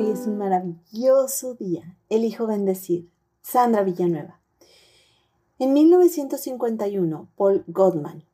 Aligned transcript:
Hoy 0.00 0.08
es 0.08 0.26
un 0.26 0.38
maravilloso 0.38 1.56
día. 1.56 1.94
Elijo 2.08 2.46
bendecir. 2.46 3.10
Sandra 3.42 3.82
Villanueva. 3.82 4.40
En 5.58 5.74
1951, 5.74 7.30
Paul 7.36 7.64
Gottman 7.66 8.24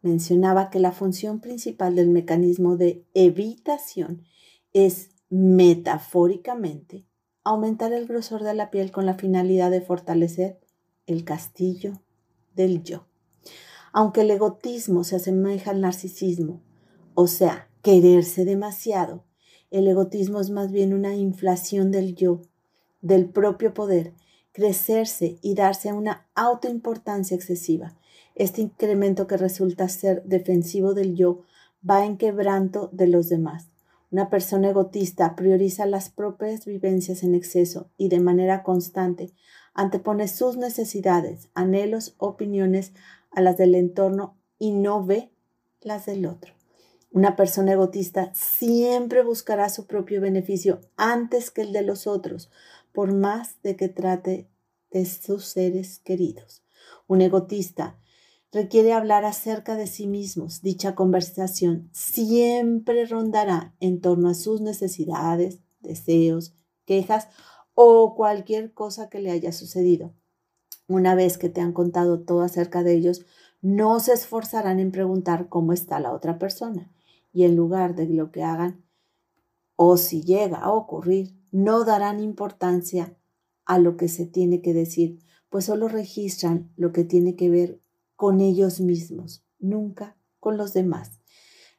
mencionaba 0.00 0.70
que 0.70 0.80
la 0.80 0.92
función 0.92 1.40
principal 1.40 1.94
del 1.94 2.08
mecanismo 2.08 2.78
de 2.78 3.04
evitación 3.12 4.24
es 4.72 5.10
metafóricamente 5.28 7.04
aumentar 7.42 7.92
el 7.92 8.06
grosor 8.06 8.42
de 8.42 8.54
la 8.54 8.70
piel 8.70 8.90
con 8.90 9.04
la 9.04 9.12
finalidad 9.12 9.70
de 9.70 9.82
fortalecer 9.82 10.58
el 11.06 11.24
castillo 11.24 12.00
del 12.54 12.82
yo. 12.82 13.04
Aunque 13.92 14.22
el 14.22 14.30
egotismo 14.30 15.04
se 15.04 15.16
asemeja 15.16 15.70
al 15.72 15.82
narcisismo, 15.82 16.62
o 17.12 17.26
sea, 17.26 17.68
quererse 17.82 18.46
demasiado, 18.46 19.22
el 19.78 19.88
egotismo 19.88 20.40
es 20.40 20.50
más 20.50 20.70
bien 20.70 20.94
una 20.94 21.14
inflación 21.16 21.90
del 21.90 22.14
yo, 22.14 22.40
del 23.00 23.26
propio 23.26 23.74
poder, 23.74 24.12
crecerse 24.52 25.36
y 25.42 25.54
darse 25.54 25.92
una 25.92 26.26
autoimportancia 26.36 27.34
excesiva. 27.34 27.92
Este 28.36 28.62
incremento 28.62 29.26
que 29.26 29.36
resulta 29.36 29.88
ser 29.88 30.22
defensivo 30.24 30.94
del 30.94 31.16
yo 31.16 31.42
va 31.88 32.04
en 32.04 32.16
quebranto 32.18 32.88
de 32.92 33.08
los 33.08 33.28
demás. 33.28 33.68
Una 34.12 34.30
persona 34.30 34.70
egotista 34.70 35.34
prioriza 35.34 35.86
las 35.86 36.08
propias 36.08 36.66
vivencias 36.66 37.24
en 37.24 37.34
exceso 37.34 37.90
y 37.96 38.08
de 38.10 38.20
manera 38.20 38.62
constante 38.62 39.32
antepone 39.74 40.28
sus 40.28 40.56
necesidades, 40.56 41.48
anhelos, 41.54 42.14
opiniones 42.18 42.92
a 43.32 43.40
las 43.40 43.56
del 43.56 43.74
entorno 43.74 44.36
y 44.56 44.70
no 44.70 45.04
ve 45.04 45.32
las 45.80 46.06
del 46.06 46.26
otro. 46.26 46.53
Una 47.14 47.36
persona 47.36 47.74
egotista 47.74 48.32
siempre 48.34 49.22
buscará 49.22 49.68
su 49.68 49.86
propio 49.86 50.20
beneficio 50.20 50.80
antes 50.96 51.52
que 51.52 51.62
el 51.62 51.72
de 51.72 51.82
los 51.82 52.08
otros, 52.08 52.50
por 52.92 53.14
más 53.14 53.62
de 53.62 53.76
que 53.76 53.88
trate 53.88 54.48
de 54.90 55.06
sus 55.06 55.44
seres 55.44 56.00
queridos. 56.00 56.64
Un 57.06 57.20
egotista 57.20 58.00
requiere 58.50 58.92
hablar 58.92 59.24
acerca 59.24 59.76
de 59.76 59.86
sí 59.86 60.08
mismos. 60.08 60.60
Dicha 60.60 60.96
conversación 60.96 61.88
siempre 61.92 63.06
rondará 63.06 63.76
en 63.78 64.00
torno 64.00 64.28
a 64.28 64.34
sus 64.34 64.60
necesidades, 64.60 65.60
deseos, 65.82 66.56
quejas 66.84 67.28
o 67.74 68.16
cualquier 68.16 68.72
cosa 68.72 69.08
que 69.08 69.20
le 69.20 69.30
haya 69.30 69.52
sucedido. 69.52 70.16
Una 70.88 71.14
vez 71.14 71.38
que 71.38 71.48
te 71.48 71.60
han 71.60 71.74
contado 71.74 72.22
todo 72.22 72.40
acerca 72.40 72.82
de 72.82 72.94
ellos, 72.94 73.24
no 73.62 74.00
se 74.00 74.14
esforzarán 74.14 74.80
en 74.80 74.90
preguntar 74.90 75.48
cómo 75.48 75.72
está 75.72 76.00
la 76.00 76.12
otra 76.12 76.40
persona 76.40 76.90
y 77.34 77.44
en 77.44 77.56
lugar 77.56 77.96
de 77.96 78.08
lo 78.08 78.30
que 78.30 78.44
hagan, 78.44 78.84
o 79.76 79.96
si 79.96 80.22
llega 80.22 80.58
a 80.58 80.72
ocurrir, 80.72 81.36
no 81.50 81.84
darán 81.84 82.20
importancia 82.20 83.18
a 83.66 83.78
lo 83.78 83.96
que 83.96 84.08
se 84.08 84.24
tiene 84.24 84.62
que 84.62 84.72
decir, 84.72 85.18
pues 85.50 85.64
solo 85.64 85.88
registran 85.88 86.72
lo 86.76 86.92
que 86.92 87.04
tiene 87.04 87.34
que 87.34 87.50
ver 87.50 87.80
con 88.14 88.40
ellos 88.40 88.80
mismos, 88.80 89.44
nunca 89.58 90.16
con 90.38 90.56
los 90.56 90.72
demás. 90.72 91.20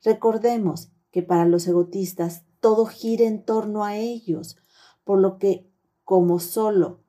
Recordemos 0.03 0.91
que 1.09 1.23
para 1.23 1.45
los 1.45 1.67
egotistas 1.67 2.43
todo 2.59 2.85
gira 2.85 3.25
en 3.25 3.45
torno 3.45 3.85
a 3.85 3.95
ellos, 3.95 4.57
por 5.05 5.21
lo 5.21 5.37
que 5.39 5.71
como 6.03 6.39
solo 6.39 7.01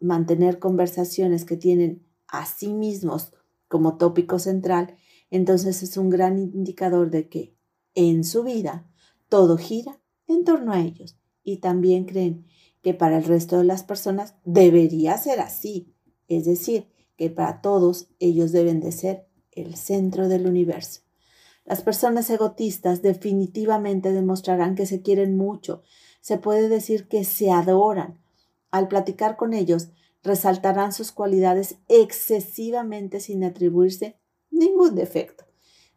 mantener 0.00 0.58
conversaciones 0.58 1.44
que 1.44 1.58
tienen 1.58 2.06
a 2.28 2.46
sí 2.46 2.72
mismos 2.72 3.34
como 3.68 3.98
tópico 3.98 4.38
central, 4.38 4.96
entonces 5.30 5.82
es 5.82 5.98
un 5.98 6.08
gran 6.08 6.38
indicador 6.38 7.10
de 7.10 7.28
que 7.28 7.54
en 7.94 8.24
su 8.24 8.42
vida, 8.42 8.86
todo 9.28 9.56
gira 9.56 10.00
en 10.26 10.44
torno 10.44 10.72
a 10.72 10.80
ellos 10.80 11.16
y 11.42 11.58
también 11.58 12.04
creen 12.04 12.46
que 12.82 12.94
para 12.94 13.18
el 13.18 13.24
resto 13.24 13.58
de 13.58 13.64
las 13.64 13.82
personas 13.82 14.34
debería 14.44 15.16
ser 15.18 15.40
así, 15.40 15.94
es 16.28 16.44
decir, 16.44 16.88
que 17.16 17.30
para 17.30 17.60
todos 17.60 18.08
ellos 18.18 18.52
deben 18.52 18.80
de 18.80 18.92
ser 18.92 19.26
el 19.52 19.76
centro 19.76 20.28
del 20.28 20.46
universo. 20.46 21.00
Las 21.64 21.82
personas 21.82 22.28
egotistas 22.28 23.00
definitivamente 23.00 24.12
demostrarán 24.12 24.74
que 24.74 24.86
se 24.86 25.00
quieren 25.00 25.36
mucho, 25.36 25.82
se 26.20 26.36
puede 26.36 26.68
decir 26.68 27.08
que 27.08 27.24
se 27.24 27.50
adoran. 27.50 28.20
Al 28.70 28.88
platicar 28.88 29.36
con 29.36 29.54
ellos, 29.54 29.88
resaltarán 30.22 30.92
sus 30.92 31.12
cualidades 31.12 31.76
excesivamente 31.88 33.20
sin 33.20 33.44
atribuirse 33.44 34.18
ningún 34.50 34.94
defecto 34.94 35.44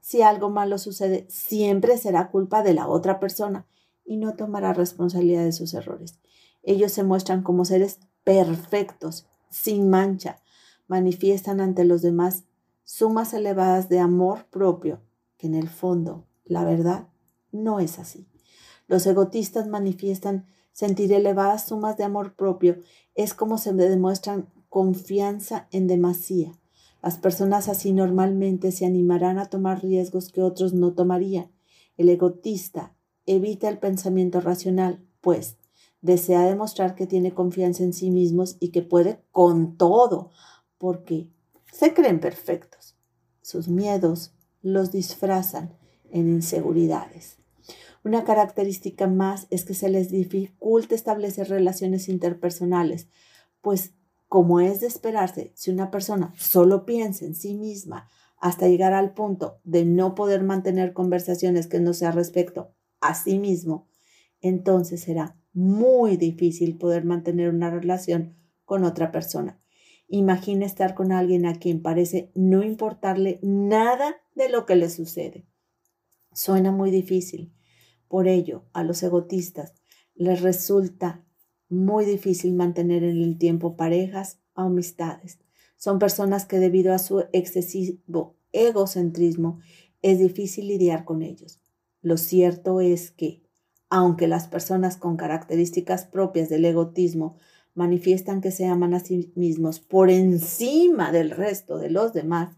si 0.08 0.22
algo 0.22 0.50
malo 0.50 0.78
sucede, 0.78 1.26
siempre 1.28 1.98
será 1.98 2.32
culpa 2.32 2.64
de 2.64 2.74
la 2.74 2.88
otra 2.88 3.20
persona 3.20 3.68
y 4.06 4.16
no 4.16 4.36
tomará 4.36 4.72
responsabilidad 4.72 5.44
de 5.44 5.52
sus 5.52 5.74
errores. 5.74 6.18
Ellos 6.64 6.94
se 6.94 7.04
muestran 7.04 7.44
como 7.44 7.66
seres 7.66 8.00
perfectos, 8.24 9.28
sin 9.50 9.90
mancha, 9.90 10.42
manifiestan 10.88 11.60
ante 11.60 11.84
los 11.84 12.02
demás 12.02 12.46
sumas 12.86 13.34
elevadas 13.34 13.90
de 13.90 14.00
amor 14.00 14.46
propio, 14.46 15.02
que 15.36 15.48
en 15.48 15.56
el 15.56 15.68
fondo, 15.68 16.26
la 16.46 16.64
verdad, 16.64 17.10
no 17.52 17.82
es 17.82 18.00
así. 18.00 18.30
Los 18.88 19.06
egotistas 19.08 19.68
manifiestan 19.68 20.46
sentir 20.72 21.12
elevadas 21.12 21.68
sumas 21.68 21.98
de 21.98 22.06
amor 22.06 22.34
propio, 22.34 22.78
es 23.14 23.34
como 23.34 23.58
se 23.58 23.74
demuestran 23.74 24.48
confianza 24.70 25.68
en 25.72 25.88
demasía 25.88 26.58
las 27.08 27.18
personas 27.18 27.70
así 27.70 27.94
normalmente 27.94 28.74
se 28.74 28.86
animarán 28.86 29.40
a 29.40 29.46
tomar 29.46 29.82
riesgos 29.82 30.30
que 30.30 30.42
otros 30.42 30.74
no 30.74 30.92
tomarían. 30.92 31.50
El 31.96 32.10
egotista 32.10 32.98
evita 33.26 33.70
el 33.70 33.78
pensamiento 33.78 34.42
racional, 34.42 35.02
pues 35.22 35.56
desea 36.02 36.42
demostrar 36.42 36.96
que 36.96 37.08
tiene 37.08 37.34
confianza 37.34 37.84
en 37.84 37.94
sí 37.94 38.12
mismos 38.12 38.58
y 38.60 38.72
que 38.72 38.82
puede 38.82 39.22
con 39.32 39.78
todo, 39.78 40.32
porque 40.78 41.30
se 41.72 41.94
creen 41.94 42.20
perfectos. 42.20 42.98
Sus 43.42 43.70
miedos 43.70 44.34
los 44.62 44.92
disfrazan 44.92 45.78
en 46.12 46.28
inseguridades. 46.28 47.38
Una 48.04 48.26
característica 48.26 49.08
más 49.08 49.48
es 49.50 49.64
que 49.64 49.76
se 49.76 49.88
les 49.88 50.12
dificulta 50.12 50.94
establecer 50.94 51.48
relaciones 51.48 52.10
interpersonales, 52.10 53.08
pues 53.62 53.94
como 54.28 54.60
es 54.60 54.82
de 54.82 54.88
esperarse, 54.88 55.52
si 55.56 55.72
una 55.72 55.90
persona 55.90 56.34
solo 56.38 56.86
piensa 56.86 57.26
en 57.26 57.36
sí 57.36 57.56
misma 57.56 58.10
hasta 58.40 58.68
llegar 58.68 58.94
al 58.94 59.14
punto 59.14 59.60
de 59.64 59.86
no 59.86 60.16
poder 60.16 60.44
mantener 60.44 60.94
conversaciones 60.94 61.68
que 61.68 61.80
no 61.80 61.94
sea 61.94 62.12
respecto 62.12 62.74
a 63.00 63.16
sí 63.16 63.40
mismo, 63.40 63.88
entonces 64.42 65.02
será 65.02 65.38
muy 65.54 66.18
difícil 66.18 66.78
poder 66.78 67.04
mantener 67.04 67.50
una 67.50 67.70
relación 67.70 68.36
con 68.66 68.84
otra 68.84 69.12
persona. 69.12 69.60
Imagina 70.08 70.66
estar 70.66 70.94
con 70.94 71.12
alguien 71.12 71.46
a 71.46 71.56
quien 71.56 71.82
parece 71.82 72.32
no 72.36 72.64
importarle 72.64 73.40
nada 73.42 74.18
de 74.36 74.50
lo 74.50 74.66
que 74.66 74.76
le 74.76 74.90
sucede. 74.90 75.48
Suena 76.32 76.72
muy 76.72 76.92
difícil. 76.92 77.54
Por 78.08 78.28
ello, 78.28 78.66
a 78.74 78.84
los 78.84 79.04
egotistas 79.04 79.74
les 80.14 80.42
resulta 80.42 81.26
muy 81.70 82.06
difícil 82.06 82.54
mantener 82.54 83.04
en 83.04 83.22
el 83.22 83.38
tiempo 83.38 83.76
parejas 83.76 84.40
o 84.54 84.62
amistades. 84.62 85.40
Son 85.76 86.00
personas 86.00 86.46
que 86.46 86.60
debido 86.60 86.94
a 86.94 87.00
su 87.00 87.26
excesivo 87.34 88.36
egocentrismo 88.52 89.60
es 90.02 90.20
difícil 90.20 90.68
lidiar 90.68 91.06
con 91.06 91.22
ellos. 91.22 91.62
Lo 92.02 92.18
cierto 92.18 92.82
es 92.82 93.12
que, 93.12 93.44
aunque 93.90 94.28
las 94.28 94.48
personas 94.48 94.98
con 94.98 95.18
características 95.18 96.06
propias 96.06 96.50
del 96.50 96.66
egotismo 96.66 97.38
manifiestan 97.74 98.42
que 98.42 98.52
se 98.52 98.66
aman 98.66 98.94
a 98.94 99.00
sí 99.00 99.32
mismos 99.36 99.80
por 99.80 100.10
encima 100.10 101.12
del 101.12 101.32
resto 101.32 101.78
de 101.78 101.90
los 101.90 102.14
demás, 102.14 102.58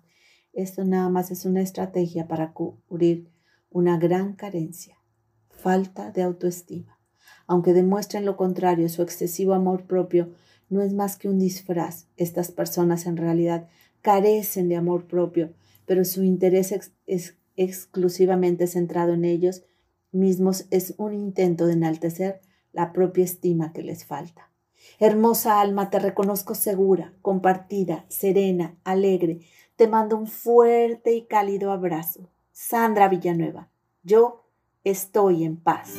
esto 0.54 0.86
nada 0.86 1.10
más 1.10 1.32
es 1.32 1.46
una 1.46 1.62
estrategia 1.62 2.28
para 2.28 2.54
cubrir 2.54 3.30
una 3.70 3.98
gran 3.98 4.34
carencia, 4.34 4.98
falta 5.50 6.12
de 6.12 6.24
autoestima 6.24 6.99
aunque 7.50 7.74
demuestren 7.74 8.26
lo 8.26 8.38
contrario, 8.38 8.88
su 8.90 9.02
excesivo 9.02 9.56
amor 9.56 9.86
propio 9.86 10.30
no 10.70 10.84
es 10.84 10.94
más 10.94 11.18
que 11.18 11.28
un 11.28 11.40
disfraz. 11.40 12.06
Estas 12.16 12.52
personas 12.52 13.08
en 13.08 13.18
realidad 13.18 13.68
carecen 14.04 14.70
de 14.70 14.76
amor 14.76 15.08
propio, 15.08 15.52
pero 15.88 16.06
su 16.06 16.24
interés 16.24 16.96
exclusivamente 17.56 18.68
centrado 18.68 19.14
en 19.14 19.26
ellos 19.26 19.64
mismos 20.12 20.68
es 20.70 20.94
un 20.98 21.16
intento 21.16 21.66
de 21.66 21.74
enaltecer 21.74 22.40
la 22.72 22.94
propia 22.94 23.24
estima 23.24 23.74
que 23.74 23.82
les 23.82 24.06
falta. 24.06 24.52
Hermosa 25.00 25.60
alma, 25.60 25.90
te 25.90 25.98
reconozco 25.98 26.54
segura, 26.54 27.16
compartida, 27.24 28.06
serena, 28.10 28.78
alegre. 28.84 29.40
Te 29.76 29.88
mando 29.88 30.18
un 30.18 30.28
fuerte 30.28 31.14
y 31.14 31.26
cálido 31.26 31.72
abrazo. 31.72 32.30
Sandra 32.52 33.10
Villanueva, 33.10 33.72
yo 34.04 34.46
estoy 34.84 35.46
en 35.46 35.58
paz. 35.58 35.96